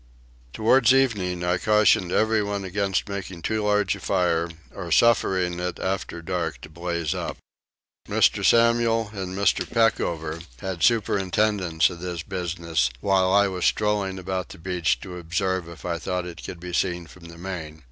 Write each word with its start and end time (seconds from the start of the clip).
Towards 0.51 0.95
evening 0.95 1.43
I 1.43 1.59
cautioned 1.59 2.11
everyone 2.11 2.63
against 2.65 3.07
making 3.07 3.43
too 3.43 3.61
large 3.63 3.95
a 3.95 3.99
fire 3.99 4.49
or 4.73 4.91
suffering 4.91 5.59
it 5.59 5.77
after 5.77 6.23
dark 6.23 6.59
to 6.61 6.69
blaze 6.69 7.13
up. 7.13 7.37
Mr. 8.09 8.43
Samuel 8.43 9.11
and 9.13 9.37
Mr. 9.37 9.63
Peckover 9.71 10.39
had 10.57 10.81
superintendence 10.81 11.87
of 11.91 11.99
this 11.99 12.23
business, 12.23 12.89
while 12.99 13.31
I 13.31 13.47
was 13.47 13.65
strolling 13.65 14.17
about 14.17 14.49
the 14.49 14.57
beach 14.57 14.99
to 15.01 15.19
observe 15.19 15.69
if 15.69 15.85
I 15.85 15.99
thought 15.99 16.25
it 16.25 16.41
could 16.43 16.59
be 16.59 16.73
seen 16.73 17.05
from 17.05 17.25
the 17.25 17.37
main. 17.37 17.79